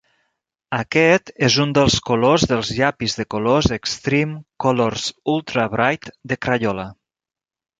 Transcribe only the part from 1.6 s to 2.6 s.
un dels colors